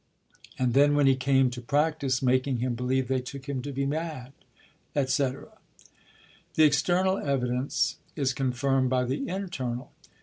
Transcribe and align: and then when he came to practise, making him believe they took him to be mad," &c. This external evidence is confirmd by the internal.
and 0.57 0.73
then 0.73 0.95
when 0.95 1.05
he 1.05 1.15
came 1.15 1.51
to 1.51 1.61
practise, 1.61 2.23
making 2.23 2.57
him 2.57 2.73
believe 2.73 3.07
they 3.07 3.21
took 3.21 3.47
him 3.47 3.61
to 3.61 3.71
be 3.71 3.85
mad," 3.85 4.33
&c. 4.95 5.23
This 5.23 5.23
external 6.57 7.19
evidence 7.19 7.97
is 8.15 8.33
confirmd 8.33 8.89
by 8.89 9.03
the 9.03 9.27
internal. 9.29 9.91